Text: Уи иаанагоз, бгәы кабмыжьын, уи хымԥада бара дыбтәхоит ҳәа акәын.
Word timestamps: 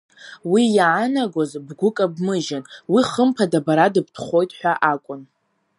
Уи 0.51 0.63
иаанагоз, 0.77 1.51
бгәы 1.65 1.89
кабмыжьын, 1.95 2.63
уи 2.93 3.01
хымԥада 3.09 3.59
бара 3.65 3.93
дыбтәхоит 3.93 4.51
ҳәа 4.57 4.73
акәын. 4.91 5.21